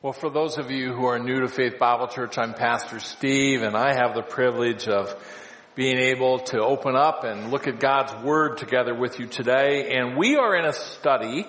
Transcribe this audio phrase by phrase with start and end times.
[0.00, 3.62] Well, for those of you who are new to Faith Bible Church, I'm Pastor Steve
[3.62, 5.12] and I have the privilege of
[5.74, 9.96] being able to open up and look at God's Word together with you today.
[9.96, 11.46] And we are in a study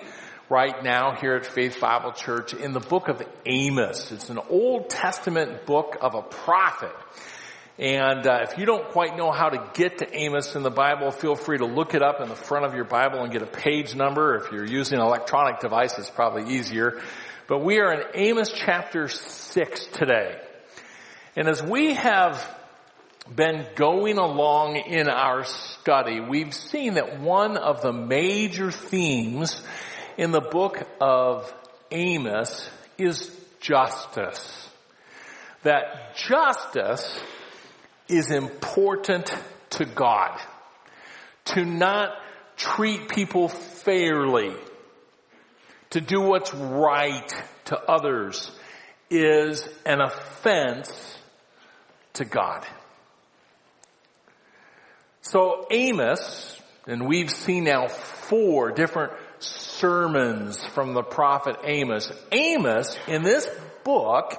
[0.48, 4.10] right now here at Faith Bible Church in the book of Amos.
[4.10, 6.96] It's an Old Testament book of a prophet.
[7.78, 11.12] And uh, if you don't quite know how to get to Amos in the Bible,
[11.12, 13.46] feel free to look it up in the front of your Bible and get a
[13.46, 14.34] page number.
[14.34, 17.00] If you're using an electronic device, it's probably easier.
[17.50, 20.40] But we are in Amos chapter 6 today.
[21.34, 22.48] And as we have
[23.34, 29.60] been going along in our study, we've seen that one of the major themes
[30.16, 31.52] in the book of
[31.90, 34.68] Amos is justice.
[35.64, 37.20] That justice
[38.06, 39.34] is important
[39.70, 40.40] to God.
[41.46, 42.12] To not
[42.56, 44.54] treat people fairly
[45.90, 47.32] to do what's right
[47.66, 48.50] to others
[49.10, 51.18] is an offense
[52.14, 52.66] to God.
[55.22, 62.10] So Amos, and we've seen now four different sermons from the prophet Amos.
[62.32, 63.48] Amos in this
[63.84, 64.34] book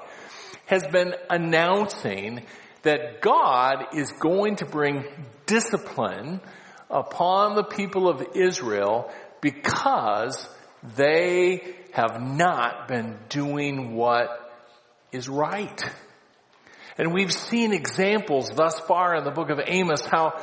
[0.66, 2.46] has been announcing
[2.84, 5.06] that God is going to bring
[5.46, 6.40] discipline
[6.90, 10.48] upon the people of Israel because
[10.96, 14.30] they have not been doing what
[15.12, 15.84] is right.
[16.98, 20.42] And we've seen examples thus far in the book of Amos how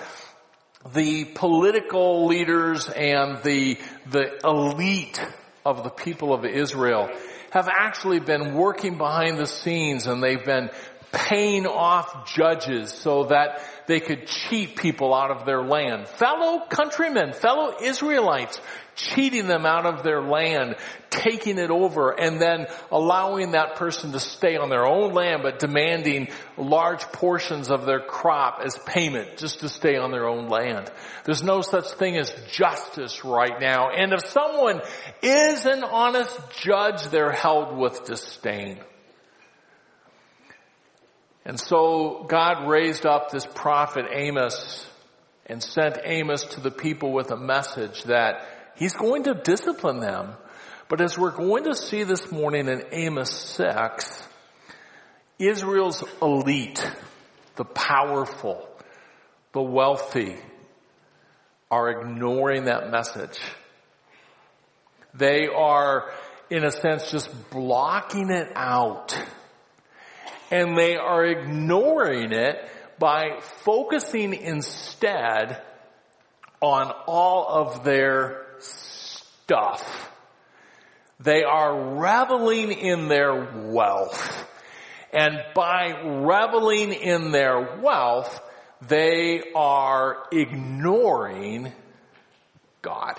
[0.93, 5.21] the political leaders and the, the elite
[5.65, 7.11] of the people of Israel
[7.51, 10.71] have actually been working behind the scenes and they've been
[11.13, 16.09] paying off judges so that they could cheat people out of their land.
[16.09, 18.61] Fellow countrymen, fellow Israelites,
[18.95, 20.77] cheating them out of their land,
[21.09, 25.59] taking it over, and then allowing that person to stay on their own land, but
[25.59, 30.91] demanding large portions of their crop as payment just to stay on their own land.
[31.25, 33.91] There's no such thing as justice right now.
[33.91, 34.83] And if someone
[35.23, 38.81] is an honest judge, they're held with disdain.
[41.49, 44.87] And so God raised up this prophet Amos
[45.47, 50.35] and sent Amos to the people with a message that he's going to discipline them.
[50.91, 54.23] But as we're going to see this morning in Amos 6,
[55.39, 56.87] Israel's elite,
[57.57, 58.69] the powerful,
[59.53, 60.37] the wealthy,
[61.71, 63.41] are ignoring that message.
[65.15, 66.11] They are,
[66.51, 69.19] in a sense, just blocking it out
[70.51, 72.57] and they are ignoring it
[72.99, 75.63] by focusing instead
[76.61, 80.11] on all of their stuff.
[81.21, 84.47] They are reveling in their wealth.
[85.13, 88.41] And by reveling in their wealth,
[88.87, 91.73] they are ignoring
[92.83, 93.15] God.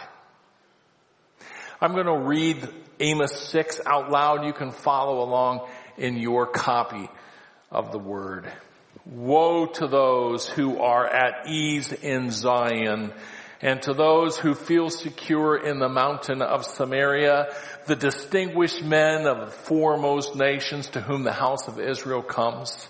[1.82, 2.68] I'm going to read
[3.00, 4.46] Amos 6 out loud.
[4.46, 5.68] You can follow along
[6.00, 7.10] in your copy
[7.72, 8.52] of the word.
[9.06, 13.14] Woe to those who are at ease in Zion
[13.62, 17.54] and to those who feel secure in the mountain of Samaria,
[17.88, 22.88] the distinguished men of the foremost nations to whom the house of Israel comes.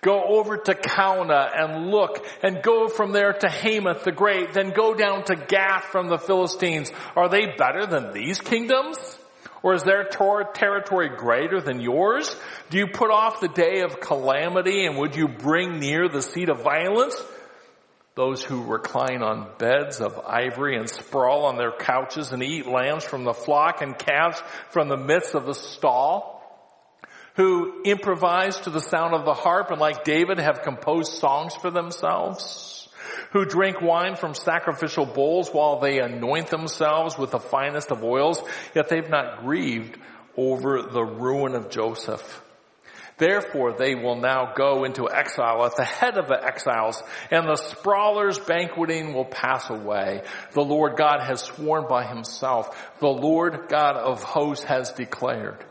[0.00, 4.70] Go over to Calneh and look and go from there to Hamath the great, then
[4.70, 6.92] go down to Gath from the Philistines.
[7.16, 9.17] Are they better than these kingdoms?
[9.62, 12.34] Or is their territory greater than yours?
[12.70, 16.48] Do you put off the day of calamity and would you bring near the seat
[16.48, 17.20] of violence?
[18.14, 23.04] Those who recline on beds of ivory and sprawl on their couches and eat lambs
[23.04, 26.36] from the flock and calves from the midst of the stall?
[27.36, 31.70] Who improvise to the sound of the harp and like David have composed songs for
[31.70, 32.77] themselves?
[33.32, 38.42] Who drink wine from sacrificial bowls while they anoint themselves with the finest of oils,
[38.74, 39.98] yet they've not grieved
[40.36, 42.42] over the ruin of Joseph.
[43.18, 47.56] Therefore they will now go into exile at the head of the exiles, and the
[47.56, 50.22] sprawlers banqueting will pass away.
[50.52, 52.94] The Lord God has sworn by himself.
[53.00, 55.64] The Lord God of hosts has declared.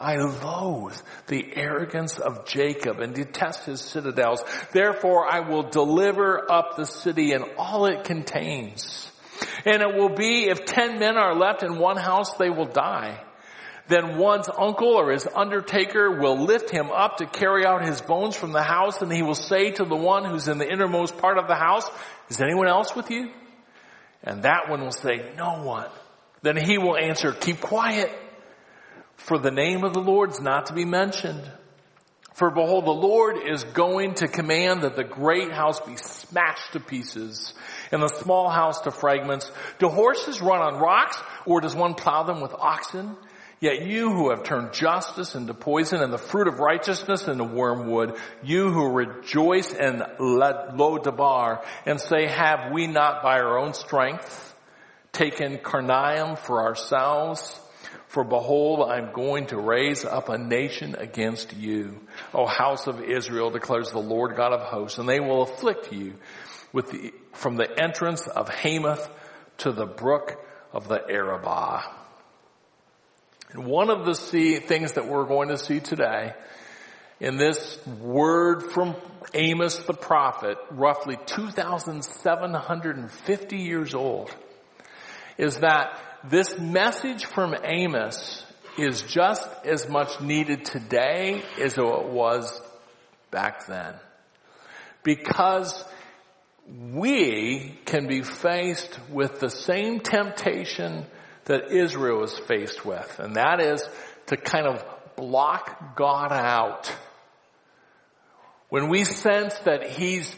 [0.00, 4.42] I loathe the arrogance of Jacob and detest his citadels.
[4.72, 9.12] Therefore I will deliver up the city and all it contains.
[9.66, 13.22] And it will be if ten men are left in one house, they will die.
[13.88, 18.36] Then one's uncle or his undertaker will lift him up to carry out his bones
[18.36, 21.36] from the house and he will say to the one who's in the innermost part
[21.36, 21.84] of the house,
[22.30, 23.30] is anyone else with you?
[24.22, 25.88] And that one will say, no one.
[26.40, 28.10] Then he will answer, keep quiet
[29.24, 31.42] for the name of the Lord's not to be mentioned.
[32.34, 36.80] For behold, the Lord is going to command that the great house be smashed to
[36.80, 37.52] pieces
[37.92, 39.50] and the small house to fragments.
[39.78, 43.14] Do horses run on rocks or does one plow them with oxen?
[43.60, 48.16] Yet you who have turned justice into poison and the fruit of righteousness into wormwood,
[48.42, 54.54] you who rejoice in Lo-debar and say, have we not by our own strength
[55.12, 57.60] taken Karnaim for ourselves?
[58.10, 62.00] For behold, I'm going to raise up a nation against you,
[62.34, 66.14] O house of Israel, declares the Lord God of hosts, and they will afflict you
[66.72, 69.08] with the, from the entrance of Hamath
[69.58, 71.84] to the brook of the Arabah.
[73.52, 76.34] And one of the see, things that we're going to see today
[77.20, 78.96] in this word from
[79.34, 84.34] Amos the prophet, roughly 2,750 years old,
[85.38, 88.44] is that this message from Amos
[88.78, 92.60] is just as much needed today as it was
[93.30, 93.94] back then.
[95.02, 95.84] Because
[96.66, 101.06] we can be faced with the same temptation
[101.44, 103.82] that Israel is faced with, and that is
[104.26, 104.84] to kind of
[105.16, 106.92] block God out.
[108.68, 110.32] When we sense that He's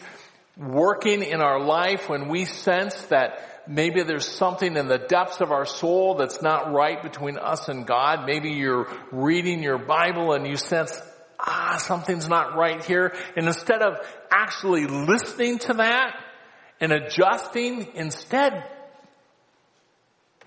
[0.57, 5.53] working in our life, when we sense that maybe there's something in the depths of
[5.53, 10.47] our soul that's not right between us and God, maybe you're reading your Bible and
[10.47, 11.01] you sense,
[11.39, 13.99] ah, something's not right here, and instead of
[14.31, 16.23] actually listening to that
[16.81, 18.65] and adjusting, instead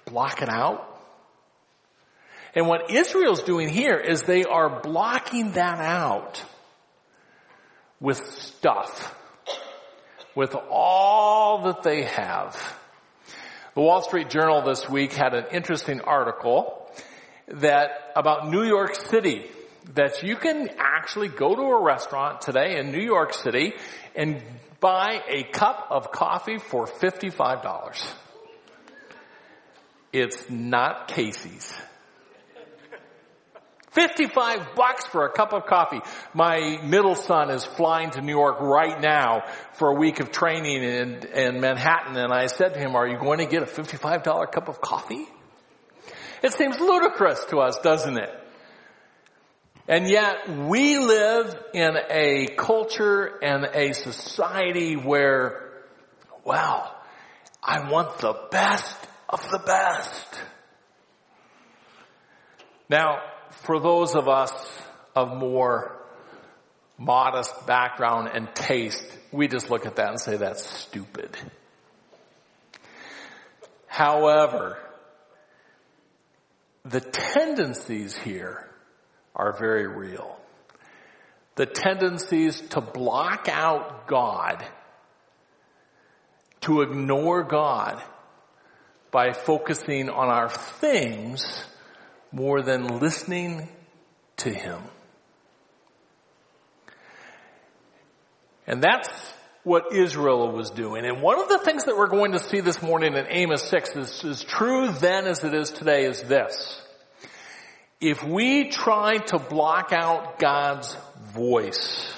[0.05, 0.91] block it out.
[2.53, 6.41] And what Israel's doing here is they are blocking that out
[7.99, 9.13] with stuff,
[10.35, 12.55] with all that they have.
[13.75, 16.89] The Wall Street Journal this week had an interesting article
[17.49, 19.51] that about New York City
[19.95, 23.73] that you can actually go to a restaurant today in New York City
[24.15, 24.41] and
[24.79, 28.13] buy a cup of coffee for $55.
[30.13, 31.77] It's not Casey's.
[33.95, 36.01] 55 bucks for a cup of coffee.
[36.33, 39.43] My middle son is flying to New York right now
[39.73, 43.17] for a week of training in, in Manhattan and I said to him, are you
[43.17, 45.25] going to get a $55 cup of coffee?
[46.43, 48.29] It seems ludicrous to us, doesn't it?
[49.87, 55.71] And yet we live in a culture and a society where,
[56.43, 56.93] well,
[57.63, 58.97] I want the best
[59.29, 60.41] of the best.
[62.89, 63.19] Now,
[63.65, 64.53] for those of us
[65.15, 65.95] of more
[66.97, 71.35] modest background and taste, we just look at that and say that's stupid.
[73.87, 74.77] However,
[76.83, 78.69] the tendencies here
[79.35, 80.39] are very real.
[81.55, 84.63] The tendencies to block out God,
[86.61, 88.01] to ignore God,
[89.11, 91.65] by focusing on our things
[92.35, 93.69] more than listening
[94.37, 94.81] to Him.
[98.67, 99.09] And that's
[99.63, 101.05] what Israel was doing.
[101.05, 103.95] And one of the things that we're going to see this morning in Amos 6
[103.95, 106.81] is as true then as it is today is this.
[108.01, 110.95] If we try to block out God's
[111.31, 112.13] voice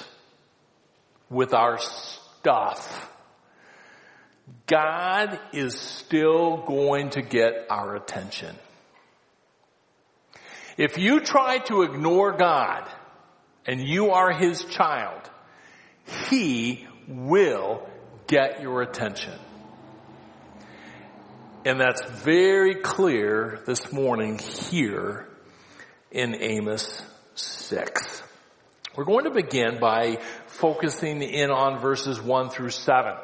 [1.30, 3.08] with our stuff,
[4.66, 8.56] God is still going to get our attention.
[10.78, 12.88] If you try to ignore God
[13.66, 15.28] and you are His child,
[16.30, 17.84] He will
[18.28, 19.34] get your attention.
[21.64, 25.28] And that's very clear this morning here
[26.12, 27.02] in Amos
[27.34, 28.22] 6.
[28.96, 33.14] We're going to begin by focusing in on verses 1 through 7.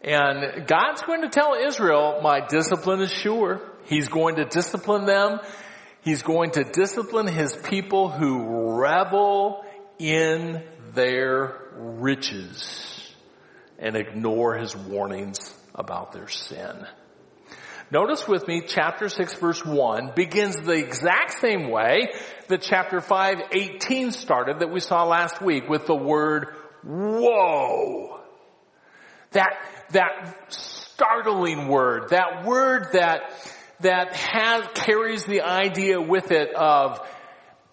[0.00, 3.60] And God's going to tell Israel, my discipline is sure.
[3.86, 5.40] He's going to discipline them.
[6.06, 9.64] He's going to discipline his people who revel
[9.98, 10.62] in
[10.94, 13.12] their riches
[13.76, 16.86] and ignore his warnings about their sin.
[17.90, 22.12] Notice with me, chapter 6 verse 1 begins the exact same way
[22.46, 28.20] that chapter 5, 18 started that we saw last week with the word woe.
[29.32, 29.56] That,
[29.90, 33.22] that startling word, that word that,
[33.80, 37.00] that has, carries the idea with it of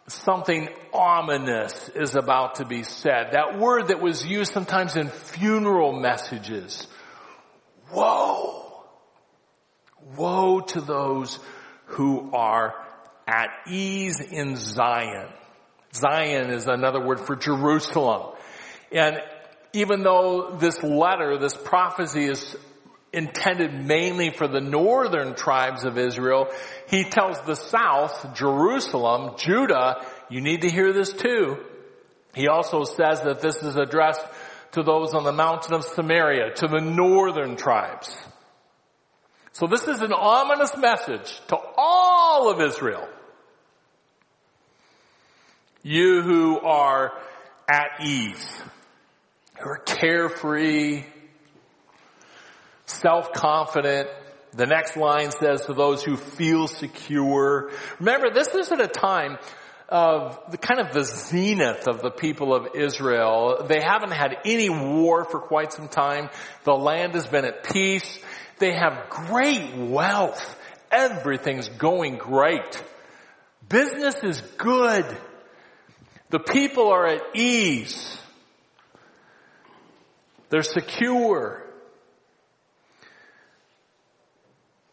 [0.07, 3.31] something ominous is about to be said.
[3.31, 6.87] That word that was used sometimes in funeral messages.
[7.93, 8.83] Woe!
[10.17, 11.39] Woe to those
[11.85, 12.73] who are
[13.27, 15.29] at ease in Zion.
[15.93, 18.35] Zion is another word for Jerusalem.
[18.91, 19.17] And
[19.73, 22.57] even though this letter, this prophecy is
[23.13, 26.47] intended mainly for the northern tribes of Israel,
[26.89, 31.57] he tells the south, Jerusalem, Judah, you need to hear this too.
[32.33, 34.25] He also says that this is addressed
[34.71, 38.15] to those on the mountain of Samaria, to the northern tribes.
[39.51, 43.07] So this is an ominous message to all of Israel.
[45.83, 47.11] You who are
[47.69, 48.61] at ease,
[49.59, 51.03] who are carefree,
[53.01, 54.09] self-confident.
[54.55, 57.71] The next line says to those who feel secure.
[57.99, 59.37] Remember, this is at a time
[59.89, 63.65] of the kind of the zenith of the people of Israel.
[63.67, 66.29] They haven't had any war for quite some time.
[66.63, 68.19] The land has been at peace.
[68.59, 70.59] They have great wealth.
[70.91, 72.83] Everything's going great.
[73.67, 75.05] Business is good.
[76.29, 78.17] The people are at ease.
[80.49, 81.62] They're secure.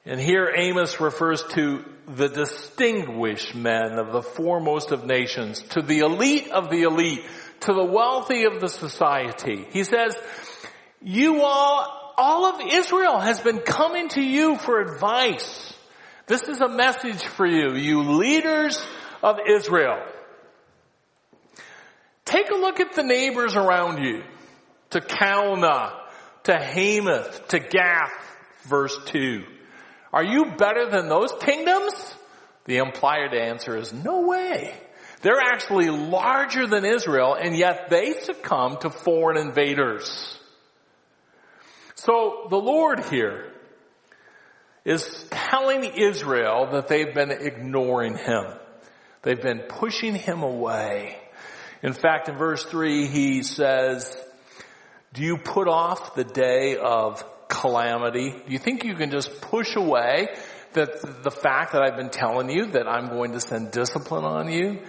[0.06, 6.00] And here Amos refers to the distinguished men of the foremost of nations, to the
[6.00, 7.24] elite of the elite,
[7.60, 9.66] to the wealthy of the society.
[9.70, 10.16] He says,
[11.02, 15.74] you all, all of Israel has been coming to you for advice.
[16.26, 18.82] This is a message for you, you leaders
[19.22, 20.02] of Israel.
[22.24, 24.22] Take a look at the neighbors around you,
[24.90, 25.92] to Calneh,
[26.44, 28.12] to Hamath, to Gath,
[28.64, 29.44] verse 2.
[30.12, 31.92] Are you better than those kingdoms?
[32.64, 34.74] The implied answer is no way.
[35.22, 40.38] They're actually larger than Israel and yet they succumb to foreign invaders.
[41.94, 43.52] So the Lord here
[44.84, 48.46] is telling Israel that they've been ignoring Him.
[49.22, 51.18] They've been pushing Him away.
[51.82, 54.16] In fact, in verse 3, He says,
[55.12, 58.30] do you put off the day of calamity?
[58.30, 60.28] Do you think you can just push away
[60.72, 64.50] that the fact that I've been telling you that I'm going to send discipline on
[64.50, 64.80] you?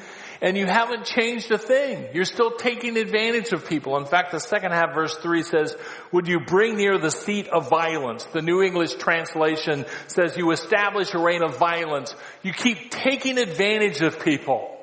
[0.44, 2.08] And you haven't changed a thing.
[2.14, 3.98] You're still taking advantage of people.
[3.98, 5.76] In fact, the second half verse 3 says,
[6.12, 8.24] would you bring near the seat of violence?
[8.24, 12.16] The New English translation says you establish a reign of violence.
[12.42, 14.80] You keep taking advantage of people.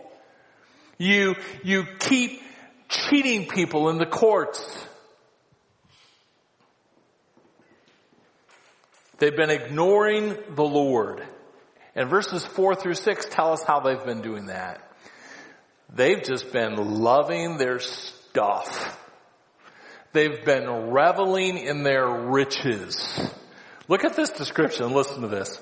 [0.96, 2.40] You, you keep
[2.88, 4.86] cheating people in the courts.
[9.18, 11.22] They've been ignoring the Lord.
[11.94, 14.80] And verses four through six tell us how they've been doing that.
[15.92, 18.96] They've just been loving their stuff.
[20.12, 23.20] They've been reveling in their riches.
[23.88, 24.92] Look at this description.
[24.92, 25.60] Listen to this.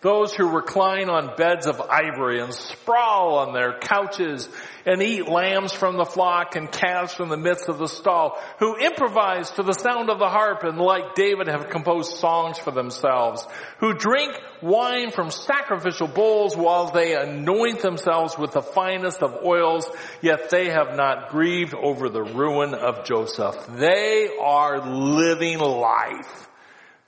[0.00, 4.48] Those who recline on beds of ivory and sprawl on their couches
[4.86, 8.76] and eat lambs from the flock and calves from the midst of the stall, who
[8.76, 13.44] improvise to the sound of the harp and like David have composed songs for themselves,
[13.80, 19.90] who drink wine from sacrificial bowls while they anoint themselves with the finest of oils,
[20.22, 23.66] yet they have not grieved over the ruin of Joseph.
[23.68, 26.48] They are living life.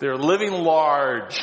[0.00, 1.38] They're living large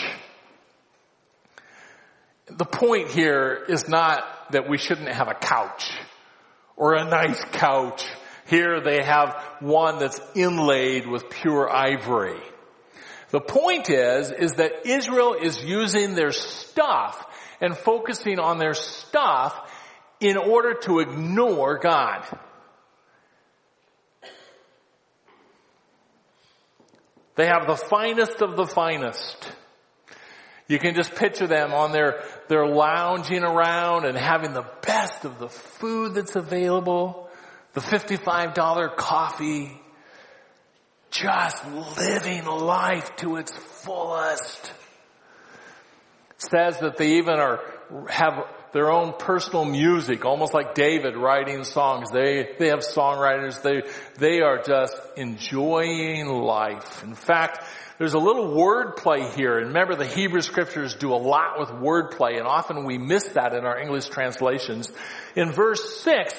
[2.50, 5.92] the point here is not that we shouldn't have a couch
[6.76, 8.06] or a nice couch.
[8.48, 12.40] Here they have one that's inlaid with pure ivory.
[13.30, 17.26] The point is, is that Israel is using their stuff
[17.60, 19.54] and focusing on their stuff
[20.22, 22.26] in order to ignore God.
[27.36, 29.52] They have the finest of the finest.
[30.68, 35.40] You can just picture them on their, their lounging around and having the best of
[35.40, 37.30] the food that's available,
[37.74, 39.72] the $55 coffee,
[41.10, 41.66] just
[41.98, 44.74] living life to its fullest.
[46.32, 47.62] It says that they even are,
[48.10, 48.44] have
[48.74, 52.12] their own personal music, almost like David writing songs.
[52.12, 53.62] They, they have songwriters.
[53.62, 53.84] They,
[54.20, 57.04] they are just enjoying life.
[57.04, 57.64] In fact,
[57.98, 59.58] there's a little wordplay here.
[59.58, 63.54] And remember the Hebrew scriptures do a lot with wordplay and often we miss that
[63.54, 64.92] in our English translations.
[65.36, 66.34] In verse 6,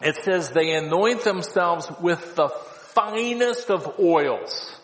[0.00, 4.74] it says they anoint themselves with the finest of oils.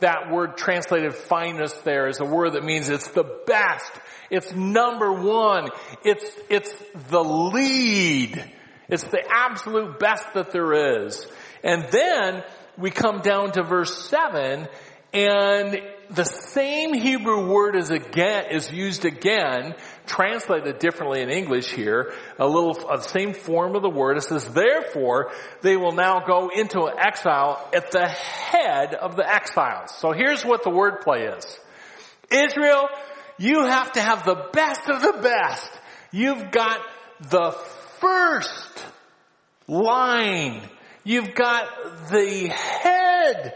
[0.00, 3.90] That word translated finest there is a word that means it's the best.
[4.30, 5.70] It's number one.
[6.04, 6.74] It's, it's
[7.08, 8.52] the lead.
[8.88, 11.26] It's the absolute best that there is.
[11.64, 12.44] And then
[12.76, 14.68] we come down to verse seven
[15.12, 19.74] And the same Hebrew word is again, is used again,
[20.06, 24.16] translated differently in English here, a little, the same form of the word.
[24.16, 25.32] It says, therefore,
[25.62, 29.94] they will now go into exile at the head of the exiles.
[29.96, 31.58] So here's what the wordplay is.
[32.30, 32.88] Israel,
[33.38, 35.70] you have to have the best of the best.
[36.12, 36.80] You've got
[37.20, 37.52] the
[38.00, 38.84] first
[39.66, 40.62] line.
[41.04, 43.54] You've got the head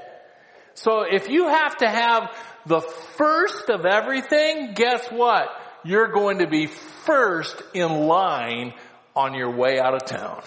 [0.83, 2.35] so if you have to have
[2.65, 5.49] the first of everything, guess what?
[5.85, 8.73] You're going to be first in line
[9.15, 10.43] on your way out of town.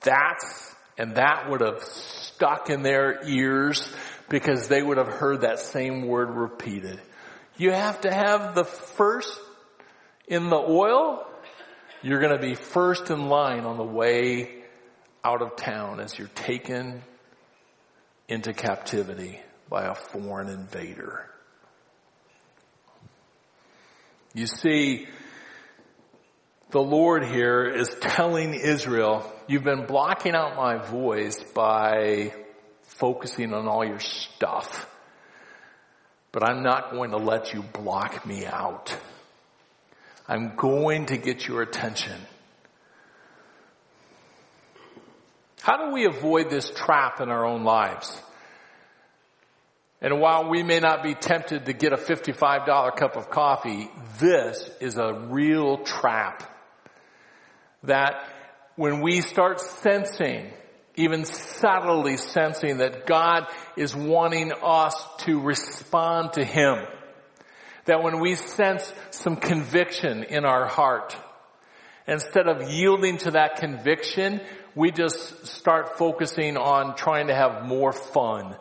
[0.00, 3.86] That's, and that would have stuck in their ears
[4.30, 7.00] because they would have heard that same word repeated.
[7.58, 9.38] You have to have the first
[10.26, 11.26] in the oil.
[12.00, 14.62] You're going to be first in line on the way
[15.22, 17.02] out of town as you're taken
[18.28, 21.28] into captivity by a foreign invader.
[24.34, 25.06] You see,
[26.70, 32.32] the Lord here is telling Israel, you've been blocking out my voice by
[32.82, 34.88] focusing on all your stuff.
[36.32, 38.96] But I'm not going to let you block me out.
[40.26, 42.18] I'm going to get your attention.
[45.62, 48.20] How do we avoid this trap in our own lives?
[50.00, 53.88] And while we may not be tempted to get a $55 cup of coffee,
[54.18, 56.42] this is a real trap.
[57.84, 58.14] That
[58.74, 60.50] when we start sensing,
[60.96, 66.78] even subtly sensing that God is wanting us to respond to Him,
[67.84, 71.16] that when we sense some conviction in our heart,
[72.08, 74.40] instead of yielding to that conviction,
[74.74, 78.56] we just start focusing on trying to have more fun,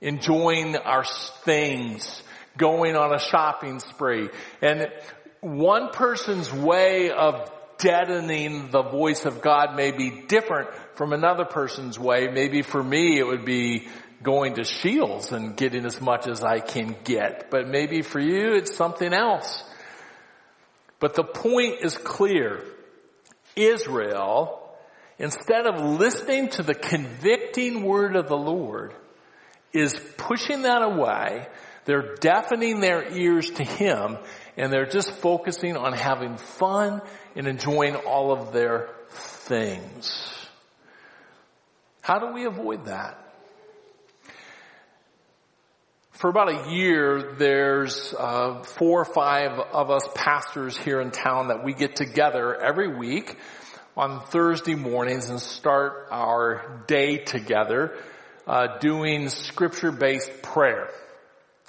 [0.00, 1.04] enjoying our
[1.44, 2.22] things,
[2.56, 4.28] going on a shopping spree.
[4.62, 4.88] And
[5.40, 11.98] one person's way of deadening the voice of God may be different from another person's
[11.98, 12.28] way.
[12.28, 13.88] Maybe for me it would be
[14.22, 17.50] going to Shields and getting as much as I can get.
[17.50, 19.62] But maybe for you it's something else.
[20.98, 22.62] But the point is clear.
[23.54, 24.65] Israel
[25.18, 28.94] instead of listening to the convicting word of the Lord,
[29.72, 31.46] is pushing that away.
[31.84, 34.18] They're deafening their ears to Him
[34.56, 37.02] and they're just focusing on having fun
[37.34, 40.32] and enjoying all of their things.
[42.00, 43.22] How do we avoid that?
[46.12, 51.48] For about a year, there's uh, four or five of us pastors here in town
[51.48, 53.36] that we get together every week
[53.96, 57.96] on Thursday mornings and start our day together
[58.46, 60.90] uh, doing scripture-based prayer.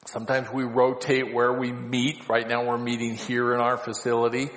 [0.06, 2.30] Sometimes we rotate where we meet.
[2.30, 4.50] Right now we're meeting here in our facility.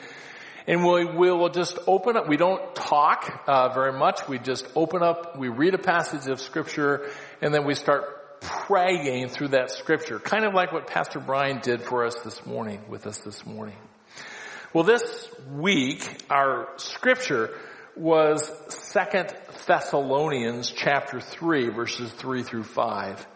[0.66, 2.28] And we will just open up.
[2.28, 4.28] We don't talk uh, very much.
[4.28, 5.38] We just open up.
[5.38, 7.08] We read a passage of scripture,
[7.40, 11.82] and then we start praying through that scripture, kind of like what Pastor Brian did
[11.82, 13.76] for us this morning, with us this morning.
[14.72, 17.50] Well, this week, our scripture
[17.96, 19.34] was Second
[19.66, 23.26] Thessalonians chapter 3, verses 3 through 5.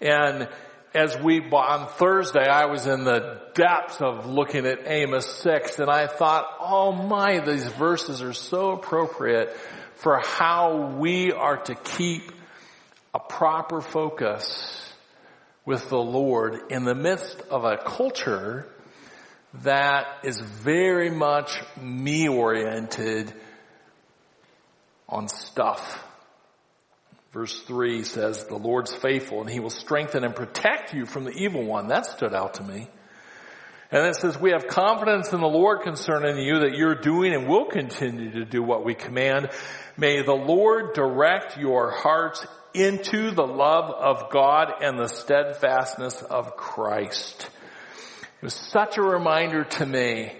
[0.00, 0.48] And
[0.92, 5.88] as we, on Thursday, I was in the depths of looking at Amos 6 and
[5.88, 9.56] I thought, oh my, these verses are so appropriate
[9.94, 12.32] for how we are to keep
[13.14, 14.92] a proper focus
[15.64, 18.66] with the Lord in the midst of a culture
[19.62, 23.32] that is very much me oriented
[25.08, 26.02] on stuff.
[27.32, 31.32] Verse 3 says, The Lord's faithful and He will strengthen and protect you from the
[31.32, 31.88] evil one.
[31.88, 32.88] That stood out to me.
[33.90, 37.46] And it says, we have confidence in the Lord concerning you that you're doing and
[37.46, 39.50] will continue to do what we command.
[39.96, 46.56] May the Lord direct your hearts into the love of God and the steadfastness of
[46.56, 47.48] Christ.
[48.40, 50.32] It was such a reminder to me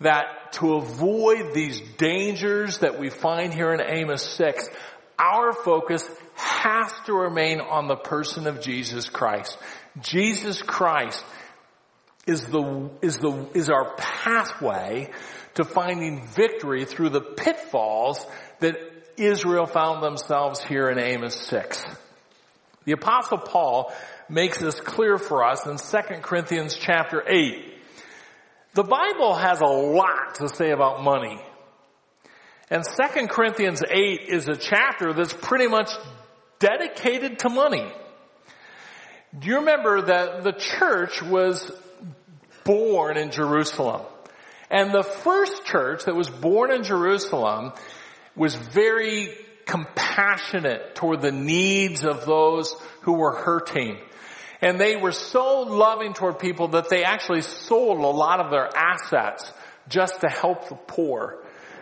[0.00, 4.66] that to avoid these dangers that we find here in Amos 6,
[5.18, 9.58] our focus has to remain on the person of Jesus Christ.
[10.00, 11.22] Jesus Christ
[12.26, 15.10] is the, is the, is our pathway
[15.54, 18.24] to finding victory through the pitfalls
[18.60, 18.76] that
[19.16, 21.84] Israel found themselves here in Amos 6.
[22.84, 23.92] The apostle Paul
[24.28, 27.74] makes this clear for us in 2 Corinthians chapter 8.
[28.74, 31.40] The Bible has a lot to say about money.
[32.70, 35.90] And 2 Corinthians 8 is a chapter that's pretty much
[36.58, 37.90] dedicated to money.
[39.38, 41.70] Do you remember that the church was
[42.64, 44.02] born in Jerusalem?
[44.70, 47.72] And the first church that was born in Jerusalem
[48.36, 49.30] was very
[49.64, 53.98] compassionate toward the needs of those who were hurting.
[54.60, 58.68] And they were so loving toward people that they actually sold a lot of their
[58.76, 59.52] assets
[59.88, 61.38] just to help the poor.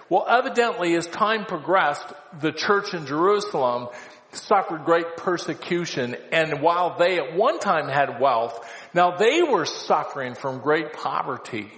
[0.09, 2.07] Well, evidently as time progressed,
[2.41, 3.89] the church in Jerusalem
[4.33, 10.35] suffered great persecution and while they at one time had wealth, now they were suffering
[10.35, 11.73] from great poverty.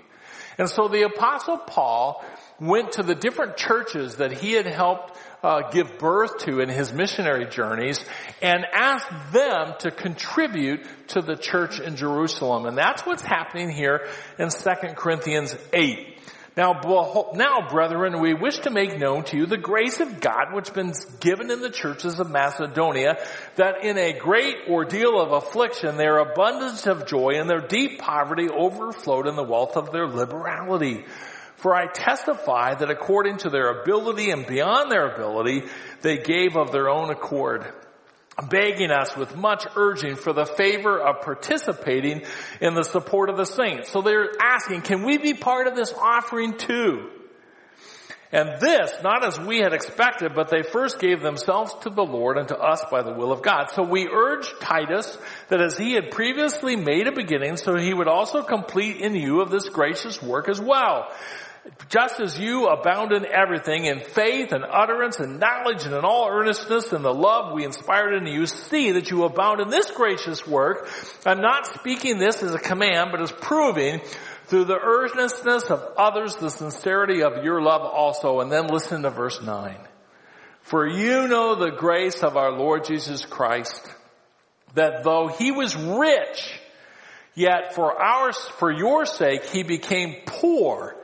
[0.58, 2.24] And so the apostle Paul
[2.60, 6.92] went to the different churches that he had helped uh, give birth to in his
[6.92, 8.04] missionary journeys
[8.42, 12.66] and asked them to contribute to the church in Jerusalem.
[12.66, 16.17] And that's what's happening here in 2 Corinthians 8.
[16.58, 16.72] Now,
[17.34, 20.74] now, brethren, we wish to make known to you the grace of God which has
[20.74, 23.16] been given in the churches of Macedonia,
[23.54, 28.48] that in a great ordeal of affliction, their abundance of joy and their deep poverty
[28.48, 31.04] overflowed in the wealth of their liberality.
[31.58, 35.62] For I testify that according to their ability and beyond their ability,
[36.02, 37.72] they gave of their own accord,
[38.48, 42.22] begging us with much urging for the favor of participating
[42.60, 43.90] in the support of the saints.
[43.90, 47.10] So they're asking, can we be part of this offering too?
[48.30, 52.36] And this, not as we had expected, but they first gave themselves to the Lord
[52.36, 53.70] and to us by the will of God.
[53.70, 55.16] So we urge Titus
[55.48, 59.40] that as he had previously made a beginning, so he would also complete in you
[59.40, 61.08] of this gracious work as well
[61.88, 66.28] just as you abound in everything, in faith and utterance and knowledge and in all
[66.28, 70.46] earnestness and the love we inspired in you, see that you abound in this gracious
[70.46, 70.88] work.
[71.24, 74.00] I'm not speaking this as a command, but as proving
[74.46, 78.40] through the earnestness of others the sincerity of your love also.
[78.40, 79.76] And then listen to verse 9.
[80.62, 83.90] For you know the grace of our Lord Jesus Christ,
[84.74, 86.52] that though he was rich,
[87.34, 90.97] yet for our, for your sake he became poor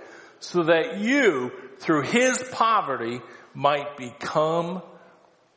[0.44, 3.20] so that you, through his poverty,
[3.54, 4.82] might become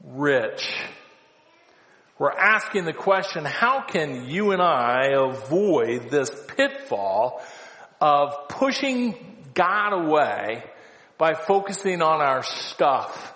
[0.01, 0.81] rich.
[2.17, 7.41] We're asking the question, how can you and I avoid this pitfall
[7.99, 9.15] of pushing
[9.53, 10.63] God away
[11.17, 13.33] by focusing on our stuff?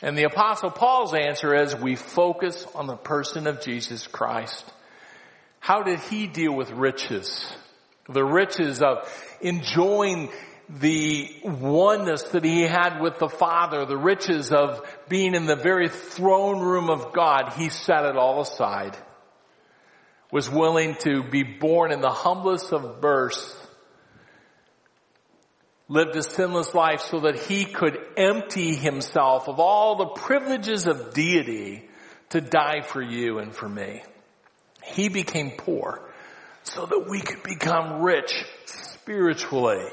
[0.00, 4.64] And the apostle Paul's answer is we focus on the person of Jesus Christ.
[5.58, 7.52] How did he deal with riches?
[8.08, 9.06] The riches of
[9.42, 10.30] enjoying
[10.78, 15.88] the oneness that he had with the Father, the riches of being in the very
[15.88, 18.96] throne room of God, he set it all aside.
[20.30, 23.56] Was willing to be born in the humblest of births,
[25.88, 31.12] lived a sinless life so that he could empty himself of all the privileges of
[31.12, 31.88] deity
[32.28, 34.04] to die for you and for me.
[34.84, 36.08] He became poor
[36.62, 38.32] so that we could become rich
[38.66, 39.88] spiritually.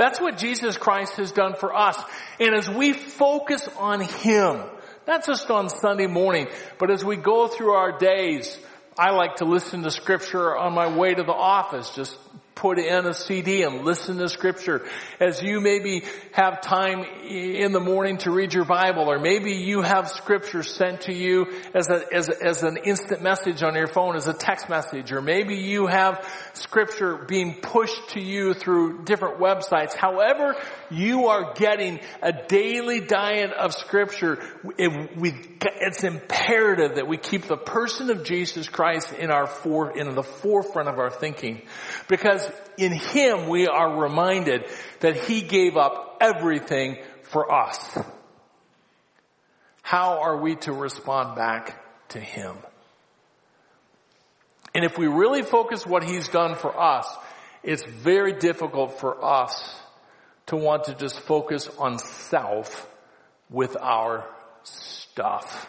[0.00, 2.02] That's what Jesus Christ has done for us.
[2.38, 4.62] And as we focus on Him,
[5.06, 8.58] not just on Sunday morning, but as we go through our days,
[8.98, 12.16] I like to listen to scripture on my way to the office, just
[12.60, 14.86] put in a CD and listen to scripture.
[15.18, 19.80] As you maybe have time in the morning to read your Bible, or maybe you
[19.80, 24.14] have scripture sent to you as a, as, as an instant message on your phone,
[24.14, 29.40] as a text message, or maybe you have scripture being pushed to you through different
[29.40, 29.94] websites.
[29.94, 30.54] However
[30.90, 34.38] you are getting a daily diet of scripture,
[34.76, 35.32] it, we,
[35.80, 40.22] it's imperative that we keep the person of Jesus Christ in our for, in the
[40.22, 41.62] forefront of our thinking.
[42.08, 44.66] Because in Him we are reminded
[45.00, 47.98] that He gave up everything for us.
[49.82, 52.56] How are we to respond back to Him?
[54.74, 57.06] And if we really focus what He's done for us,
[57.62, 59.80] it's very difficult for us
[60.46, 62.88] to want to just focus on self
[63.50, 64.26] with our
[64.62, 65.68] stuff.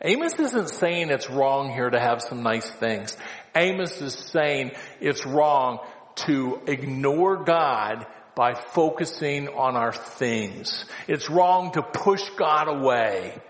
[0.00, 3.16] Amos isn't saying it's wrong here to have some nice things.
[3.58, 5.80] Amos is saying it's wrong
[6.26, 10.84] to ignore God by focusing on our things.
[11.08, 13.40] It's wrong to push God away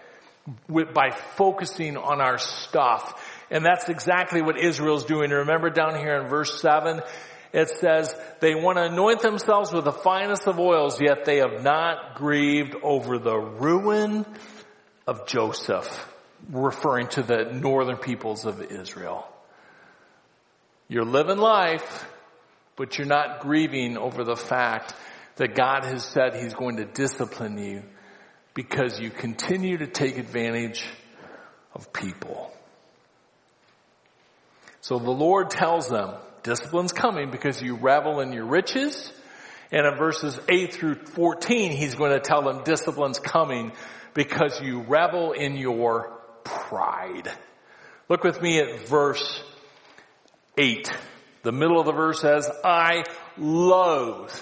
[0.66, 3.44] by focusing on our stuff.
[3.50, 5.30] And that's exactly what Israel's doing.
[5.30, 7.02] Remember down here in verse 7,
[7.52, 11.62] it says they want to anoint themselves with the finest of oils, yet they have
[11.62, 14.24] not grieved over the ruin
[15.06, 16.14] of Joseph
[16.50, 19.26] referring to the northern peoples of Israel.
[20.88, 22.08] You're living life,
[22.76, 24.94] but you're not grieving over the fact
[25.36, 27.82] that God has said He's going to discipline you
[28.54, 30.82] because you continue to take advantage
[31.74, 32.50] of people.
[34.80, 39.12] So the Lord tells them, discipline's coming because you revel in your riches.
[39.70, 43.72] And in verses 8 through 14, he's going to tell them discipline's coming
[44.14, 47.30] because you revel in your pride.
[48.08, 49.42] Look with me at verse
[50.58, 50.92] 8.
[51.44, 53.04] The middle of the verse says, I
[53.38, 54.32] loathe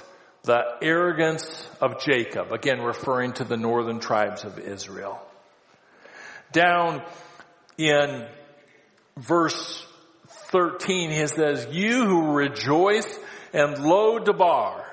[0.42, 2.52] the arrogance of Jacob.
[2.52, 5.20] Again, referring to the northern tribes of Israel.
[6.52, 7.02] Down
[7.76, 8.26] in
[9.18, 9.84] verse
[10.52, 13.18] 13, he says, you who rejoice
[13.52, 14.84] and Lo-debar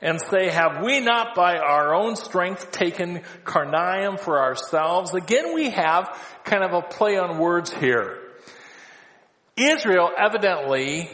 [0.00, 5.12] and say, have we not by our own strength taken Karnaim for ourselves?
[5.14, 6.08] Again, we have
[6.44, 8.19] kind of a play on words here.
[9.60, 11.10] Israel evidently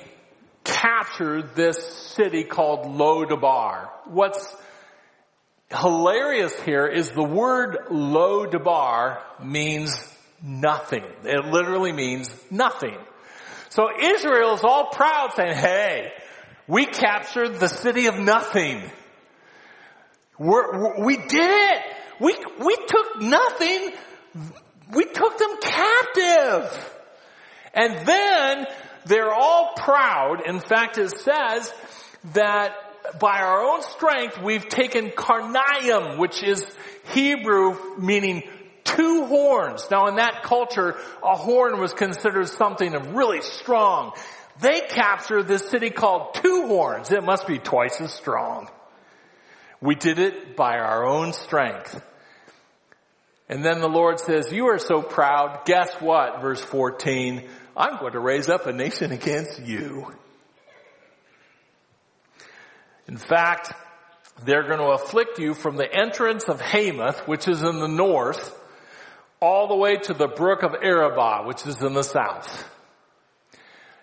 [0.63, 3.91] captured this city called Lo-debar.
[4.07, 4.55] What's
[5.71, 9.93] hilarious here is the word Lo-debar means
[10.43, 11.03] nothing.
[11.25, 12.97] It literally means nothing.
[13.71, 16.13] So Israel is all proud saying, hey,
[16.69, 18.83] we captured the city of nothing.
[20.39, 21.83] We're, we did it.
[22.21, 23.93] We, we took nothing.
[24.93, 26.93] We took them captive.
[27.77, 28.67] And then
[29.05, 30.43] they're all proud.
[30.47, 31.73] In fact, it says
[32.33, 32.73] that
[33.21, 36.67] by our own strength, we've taken Karnaim, which is
[37.13, 38.43] Hebrew meaning
[38.83, 39.87] two horns.
[39.91, 44.13] Now in that culture, a horn was considered something of really strong.
[44.61, 47.13] They captured this city called Two Horns.
[47.13, 48.69] It must be twice as strong.
[49.83, 52.01] We did it by our own strength.
[53.49, 55.67] And then the Lord says, you are so proud.
[55.67, 56.41] Guess what?
[56.41, 57.49] Verse 14.
[57.77, 60.11] I'm going to raise up a nation against you.
[63.07, 63.73] In fact,
[64.45, 68.59] they're going to afflict you from the entrance of Hamath, which is in the north,
[69.41, 72.65] all the way to the brook of Arabah, which is in the south.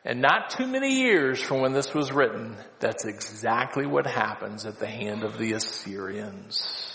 [0.05, 4.77] And not too many years from when this was written, that's exactly what happens at
[4.77, 6.92] the hand of the Assyrians.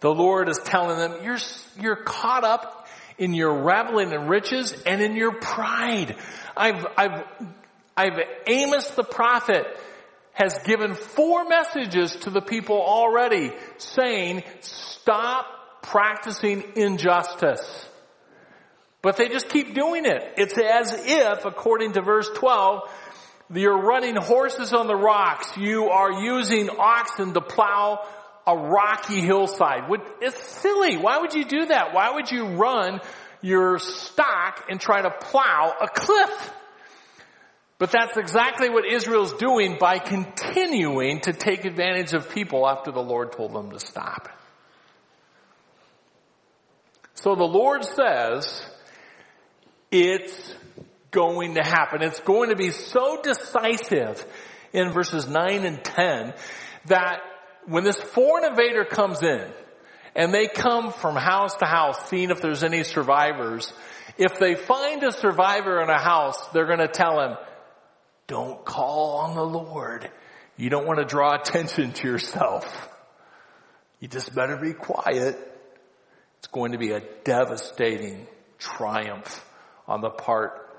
[0.00, 1.38] The Lord is telling them, you're,
[1.78, 6.16] you're caught up in your reveling in riches and in your pride.
[6.56, 7.24] I've, I've,
[7.96, 9.66] I've, Amos the prophet
[10.32, 17.86] has given four messages to the people already saying, stop practicing injustice.
[19.02, 20.34] But they just keep doing it.
[20.38, 22.82] It's as if, according to verse 12,
[23.52, 25.56] you're running horses on the rocks.
[25.56, 28.06] You are using oxen to plow
[28.50, 29.84] a rocky hillside.
[30.20, 30.96] It's silly.
[30.96, 31.94] Why would you do that?
[31.94, 33.00] Why would you run
[33.40, 36.52] your stock and try to plow a cliff?
[37.78, 43.00] But that's exactly what Israel's doing by continuing to take advantage of people after the
[43.00, 44.28] Lord told them to stop.
[47.14, 48.62] So the Lord says,
[49.90, 50.54] it's
[51.10, 52.02] going to happen.
[52.02, 54.24] It's going to be so decisive
[54.72, 56.34] in verses 9 and 10
[56.86, 57.20] that
[57.66, 59.50] when this foreign invader comes in
[60.14, 63.72] and they come from house to house seeing if there's any survivors,
[64.18, 67.36] if they find a survivor in a house, they're going to tell him,
[68.26, 70.10] don't call on the Lord.
[70.56, 72.88] You don't want to draw attention to yourself.
[74.00, 75.38] You just better be quiet.
[76.38, 78.26] It's going to be a devastating
[78.58, 79.44] triumph
[79.86, 80.74] on the part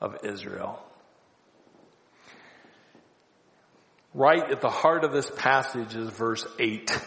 [0.00, 0.82] of Israel.
[4.14, 6.98] Right at the heart of this passage is verse 8.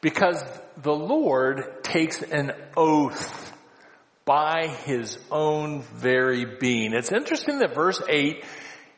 [0.00, 0.42] Because
[0.78, 3.52] the Lord takes an oath
[4.24, 6.94] by his own very being.
[6.94, 8.44] It's interesting that verse 8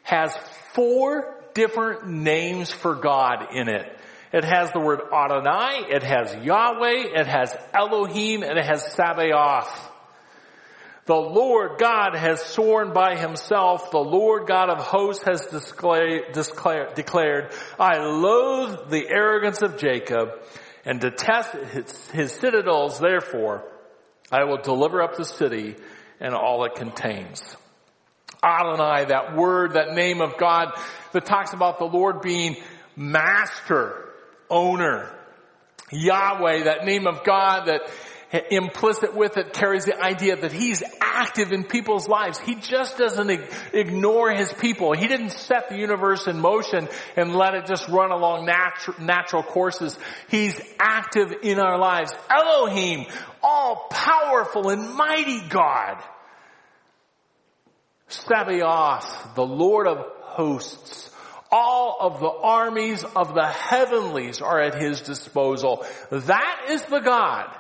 [0.03, 0.37] has
[0.75, 3.97] four different names for God in it.
[4.33, 9.90] It has the word Adonai, it has Yahweh, it has Elohim, and it has Sabaoth.
[11.11, 17.99] The Lord God has sworn by himself, the Lord God of hosts has declared, I
[17.99, 20.29] loathe the arrogance of Jacob
[20.85, 21.53] and detest
[22.13, 23.65] his, citadels, therefore
[24.31, 25.75] I will deliver up the city
[26.21, 27.57] and all it contains.
[28.41, 30.69] Adonai, that word, that name of God
[31.11, 32.57] that talks about the Lord being
[32.95, 34.11] master,
[34.49, 35.13] owner.
[35.91, 37.91] Yahweh, that name of God that
[38.33, 42.39] implicit with it carries the idea that he's active in people's lives.
[42.39, 43.31] He just doesn't
[43.73, 44.93] ignore his people.
[44.93, 49.43] He didn't set the universe in motion and let it just run along natu- natural
[49.43, 49.99] courses.
[50.29, 52.13] He's active in our lives.
[52.31, 53.07] Elohim,
[53.43, 56.03] all powerful and mighty God.
[58.09, 61.09] Sabaoth, the Lord of hosts,
[61.53, 65.85] All of the armies of the heavenlies are at his disposal.
[66.11, 67.60] That is the God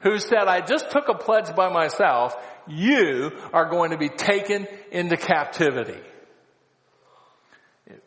[0.00, 2.36] who said, I just took a pledge by myself.
[2.66, 6.00] You are going to be taken into captivity.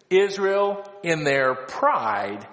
[0.10, 2.48] Israel, in their pride,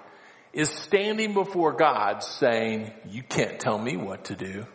[0.53, 4.67] is standing before God saying, you can't tell me what to do.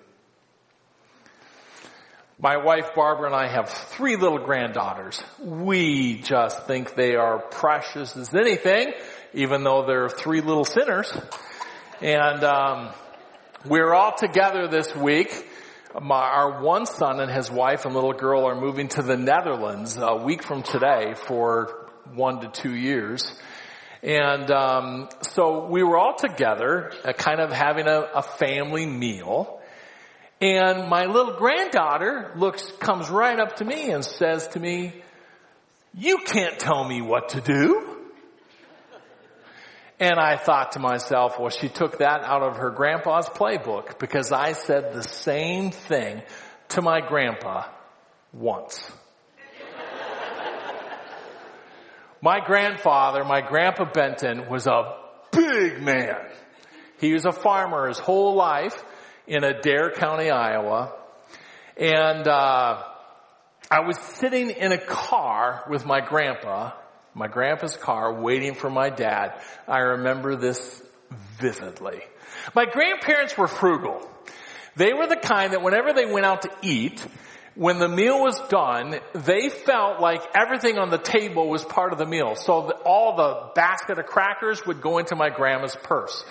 [2.37, 5.21] My wife Barbara and I have three little granddaughters.
[5.41, 8.91] We just think they are precious as anything,
[9.33, 11.17] even though they're three little sinners.
[12.01, 12.89] And um,
[13.67, 15.31] we're all together this week.
[15.99, 19.97] My, our one son and his wife and little girl are moving to the Netherlands
[19.97, 23.39] a week from today for one to two years.
[24.03, 29.59] And um, so we were all together, uh, kind of having a, a family meal.
[30.39, 34.93] And my little granddaughter looks, comes right up to me and says to me,
[35.97, 37.94] you can't tell me what to do.
[39.99, 44.33] And I thought to myself, well, she took that out of her grandpa's playbook because
[44.33, 46.21] I said the same thing
[46.69, 47.69] to my grandpa
[48.33, 48.91] once.
[52.21, 54.97] my grandfather, my grandpa Benton was a
[55.31, 56.17] big man.
[56.99, 58.83] He was a farmer his whole life
[59.27, 60.93] in Adair County, Iowa.
[61.77, 62.83] And, uh,
[63.71, 66.71] I was sitting in a car with my grandpa,
[67.15, 69.41] my grandpa's car, waiting for my dad.
[69.67, 70.83] I remember this
[71.39, 72.01] vividly.
[72.53, 74.07] My grandparents were frugal.
[74.75, 77.05] They were the kind that whenever they went out to eat,
[77.55, 81.97] when the meal was done, they felt like everything on the table was part of
[81.97, 82.35] the meal.
[82.35, 86.25] So the, all the basket of crackers would go into my grandma's purse.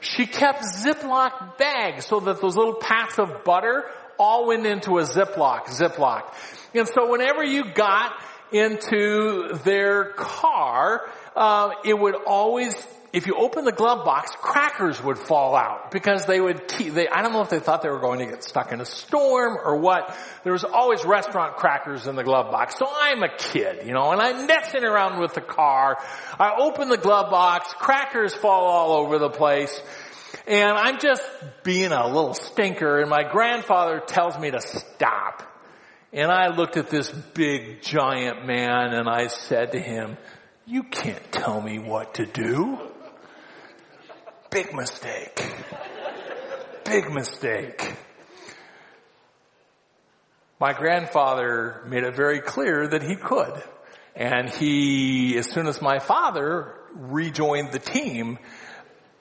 [0.00, 3.84] She kept Ziploc bags so that those little pats of butter
[4.18, 6.32] all went into a Ziploc, Ziploc.
[6.74, 8.14] And so whenever you got
[8.52, 12.74] into their car, uh, it would always
[13.12, 17.08] if you open the glove box, crackers would fall out because they would keep, they,
[17.08, 19.58] I don't know if they thought they were going to get stuck in a storm
[19.64, 20.16] or what.
[20.44, 22.76] There was always restaurant crackers in the glove box.
[22.78, 25.98] So I'm a kid, you know, and I'm messing around with the car.
[26.38, 29.80] I open the glove box, crackers fall all over the place.
[30.46, 31.22] And I'm just
[31.64, 35.49] being a little stinker and my grandfather tells me to stop.
[36.12, 40.16] And I looked at this big giant man and I said to him,
[40.66, 42.78] you can't tell me what to do.
[44.50, 45.54] Big mistake.
[46.84, 47.94] Big mistake.
[50.58, 53.62] My grandfather made it very clear that he could.
[54.16, 58.38] And he, as soon as my father rejoined the team,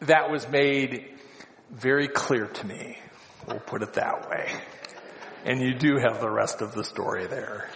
[0.02, 1.06] that was made
[1.71, 2.97] very clear to me.
[3.47, 4.52] We'll put it that way.
[5.45, 7.69] And you do have the rest of the story there.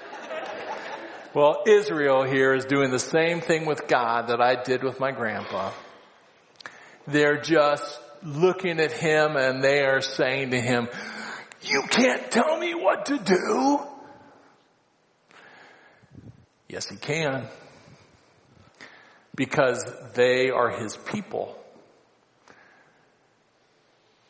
[1.34, 5.12] Well, Israel here is doing the same thing with God that I did with my
[5.12, 5.72] grandpa.
[7.08, 10.88] They're just looking at him and they are saying to him,
[11.62, 13.80] you can't tell me what to do.
[16.68, 17.48] Yes, he can.
[19.36, 21.58] Because they are his people.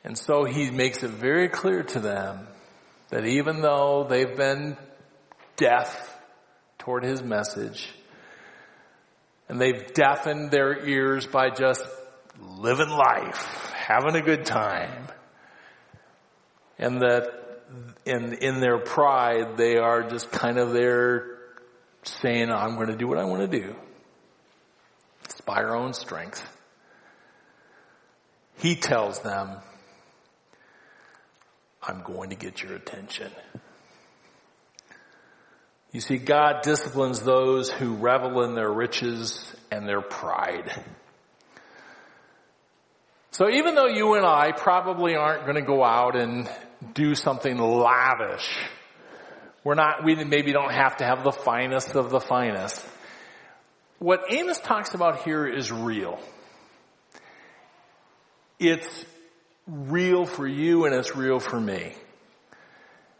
[0.05, 2.47] And so he makes it very clear to them
[3.13, 4.75] that even though they've been
[5.55, 6.19] deaf
[6.79, 7.87] toward his message,
[9.47, 11.85] and they've deafened their ears by just
[12.57, 15.05] living life, having a good time.
[16.79, 17.29] And that
[18.03, 21.37] in, in their pride, they are just kind of there
[22.01, 23.75] saying, I'm going to do what I want to do.
[25.25, 26.43] It's by our own strength.
[28.57, 29.59] He tells them,
[31.85, 33.31] I'm going to get your attention.
[35.91, 40.71] You see, God disciplines those who revel in their riches and their pride.
[43.31, 46.49] So even though you and I probably aren't going to go out and
[46.93, 48.47] do something lavish,
[49.63, 52.83] we're not, we maybe don't have to have the finest of the finest.
[53.99, 56.19] What Amos talks about here is real.
[58.59, 59.05] It's
[59.67, 61.93] real for you and it's real for me.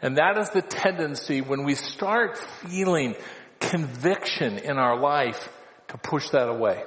[0.02, 3.16] And that is the tendency when we start feeling
[3.60, 5.50] conviction in our life
[5.88, 6.84] to push that away.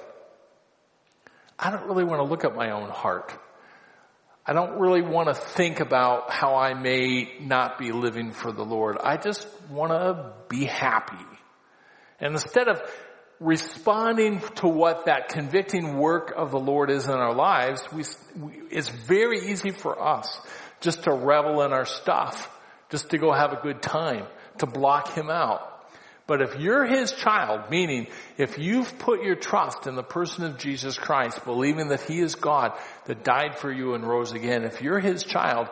[1.59, 3.33] I don't really want to look at my own heart.
[4.45, 8.65] I don't really want to think about how I may not be living for the
[8.65, 8.99] Lord.
[9.03, 11.25] I just want to be happy.
[12.21, 12.81] And instead of
[13.41, 18.05] responding to what that convicting work of the Lord is in our lives, we,
[18.41, 20.41] we, it's very easy for us
[20.80, 22.51] just to revel in our stuff,
[22.91, 24.26] just to go have a good time,
[24.59, 25.76] to block Him out.
[26.26, 30.59] But if you're his child, meaning if you've put your trust in the person of
[30.59, 32.72] Jesus Christ, believing that he is God
[33.05, 35.68] that died for you and rose again, if you're his child,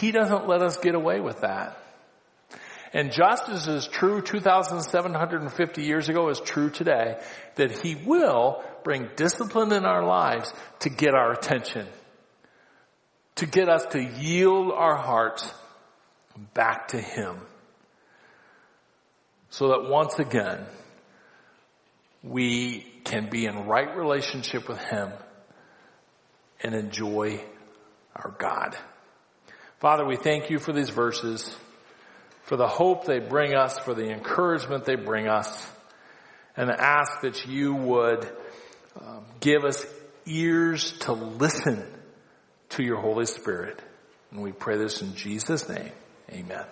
[0.00, 1.78] he doesn't let us get away with that.
[2.94, 7.20] And just as is true 2,750 years ago is true today,
[7.56, 11.86] that he will bring discipline in our lives to get our attention,
[13.34, 15.52] to get us to yield our hearts
[16.54, 17.36] back to him
[19.50, 20.64] so that once again
[22.24, 25.12] we can be in right relationship with Him
[26.62, 27.40] and enjoy
[28.16, 28.76] our God.
[29.80, 31.54] Father, we thank you for these verses,
[32.44, 35.66] for the hope they bring us, for the encouragement they bring us,
[36.56, 38.30] and ask that you would
[39.00, 39.84] um, give us
[40.26, 41.84] ears to listen
[42.70, 43.80] to your Holy Spirit.
[44.30, 45.92] And we pray this in Jesus' name.
[46.30, 46.64] Amen.